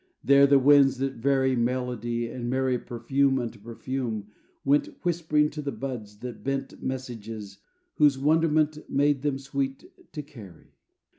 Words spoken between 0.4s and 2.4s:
the winds that vary Melody